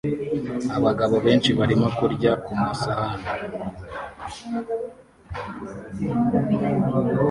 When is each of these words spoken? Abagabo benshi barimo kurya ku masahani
Abagabo 0.77 1.15
benshi 1.25 1.49
barimo 1.59 1.87
kurya 1.97 2.31
ku 2.43 2.51
masahani 2.61 3.27